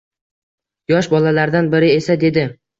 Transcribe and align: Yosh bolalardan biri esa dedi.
Yosh 0.93 1.11
bolalardan 1.13 1.71
biri 1.77 1.93
esa 2.01 2.21
dedi. 2.29 2.51